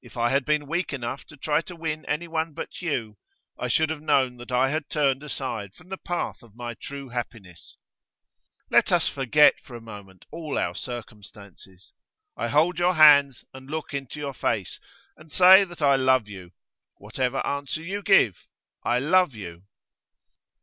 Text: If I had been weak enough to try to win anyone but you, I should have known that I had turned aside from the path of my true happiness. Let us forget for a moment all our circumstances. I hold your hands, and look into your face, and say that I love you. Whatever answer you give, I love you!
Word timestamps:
If 0.00 0.16
I 0.16 0.30
had 0.30 0.46
been 0.46 0.66
weak 0.66 0.94
enough 0.94 1.26
to 1.26 1.36
try 1.36 1.60
to 1.60 1.76
win 1.76 2.06
anyone 2.06 2.54
but 2.54 2.80
you, 2.80 3.18
I 3.58 3.68
should 3.68 3.90
have 3.90 4.00
known 4.00 4.38
that 4.38 4.50
I 4.50 4.70
had 4.70 4.88
turned 4.88 5.22
aside 5.22 5.74
from 5.74 5.90
the 5.90 5.98
path 5.98 6.42
of 6.42 6.56
my 6.56 6.72
true 6.72 7.10
happiness. 7.10 7.76
Let 8.70 8.90
us 8.90 9.10
forget 9.10 9.60
for 9.62 9.76
a 9.76 9.80
moment 9.82 10.24
all 10.30 10.56
our 10.56 10.74
circumstances. 10.74 11.92
I 12.34 12.48
hold 12.48 12.78
your 12.78 12.94
hands, 12.94 13.44
and 13.52 13.68
look 13.68 13.92
into 13.92 14.18
your 14.18 14.32
face, 14.32 14.80
and 15.18 15.30
say 15.30 15.64
that 15.64 15.82
I 15.82 15.96
love 15.96 16.28
you. 16.30 16.52
Whatever 16.96 17.46
answer 17.46 17.82
you 17.82 18.00
give, 18.00 18.46
I 18.84 19.00
love 19.00 19.34
you! 19.34 19.64